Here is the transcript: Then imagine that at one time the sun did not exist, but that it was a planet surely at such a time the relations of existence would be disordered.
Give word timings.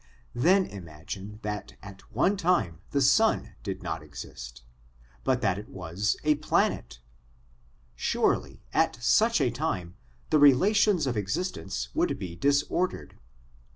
Then 0.33 0.65
imagine 0.65 1.37
that 1.43 1.75
at 1.83 2.01
one 2.11 2.35
time 2.35 2.81
the 2.89 3.01
sun 3.03 3.53
did 3.61 3.83
not 3.83 4.01
exist, 4.01 4.63
but 5.23 5.41
that 5.41 5.59
it 5.59 5.69
was 5.69 6.17
a 6.23 6.37
planet 6.41 6.99
surely 7.95 8.63
at 8.73 8.95
such 8.95 9.39
a 9.39 9.51
time 9.51 9.93
the 10.31 10.39
relations 10.39 11.05
of 11.05 11.15
existence 11.17 11.89
would 11.93 12.17
be 12.17 12.35
disordered. 12.35 13.19